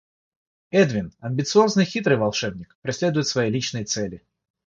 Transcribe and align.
Эдвин, 0.71 1.13
амбициозный 1.19 1.83
и 1.83 1.85
хитрый 1.87 2.17
волшебник, 2.17 2.75
преследует 2.81 3.27
свои 3.27 3.51
личные 3.51 3.85
цели. 3.85 4.25